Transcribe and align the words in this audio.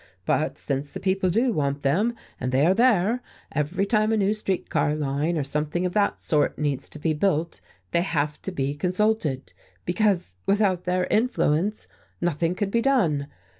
But 0.25 0.57
since 0.57 0.91
the 0.93 0.99
people 0.99 1.29
do 1.29 1.53
want 1.53 1.83
them, 1.83 2.15
and 2.39 2.51
they 2.51 2.65
are 2.65 2.73
there, 2.73 3.21
every 3.51 3.85
time 3.85 4.11
a 4.11 4.17
new 4.17 4.33
street 4.33 4.67
car 4.67 4.95
line 4.95 5.37
or 5.37 5.43
something 5.43 5.85
of 5.85 5.93
that 5.93 6.19
sort 6.19 6.57
needs 6.57 6.89
to 6.89 6.97
be 6.97 7.13
built 7.13 7.61
they 7.91 8.01
have 8.01 8.41
to 8.41 8.51
be 8.51 8.73
consulted, 8.73 9.53
because, 9.85 10.33
without 10.47 10.85
their 10.85 11.05
influence 11.11 11.85
nothing 12.19 12.55
could 12.55 12.71
be 12.71 12.81
done. 12.81 13.27